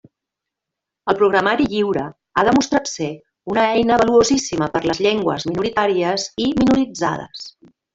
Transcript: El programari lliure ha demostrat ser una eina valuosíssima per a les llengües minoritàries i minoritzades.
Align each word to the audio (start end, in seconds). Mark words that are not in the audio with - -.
El 1.11 1.17
programari 1.19 1.67
lliure 1.73 2.07
ha 2.43 2.47
demostrat 2.49 2.91
ser 2.95 3.11
una 3.55 3.69
eina 3.77 4.01
valuosíssima 4.05 4.73
per 4.75 4.85
a 4.85 4.91
les 4.93 5.07
llengües 5.07 5.49
minoritàries 5.53 6.31
i 6.49 6.53
minoritzades. 6.65 7.51